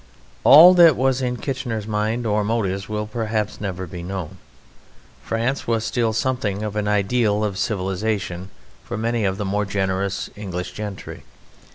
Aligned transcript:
All 0.43 0.73
that 0.73 0.95
was 0.95 1.21
in 1.21 1.37
Kitchener's 1.37 1.85
mind 1.85 2.25
or 2.25 2.43
motives 2.43 2.89
will 2.89 3.05
perhaps 3.05 3.61
never 3.61 3.85
be 3.85 4.01
known. 4.01 4.39
France 5.21 5.67
was 5.67 5.85
still 5.85 6.11
something 6.11 6.63
of 6.63 6.75
an 6.75 6.87
ideal 6.87 7.43
of 7.43 7.55
civilisation 7.55 8.49
for 8.83 8.97
many 8.97 9.25
of 9.25 9.37
the 9.37 9.45
more 9.45 9.63
generous 9.63 10.27
English 10.35 10.71
gentry. 10.71 11.21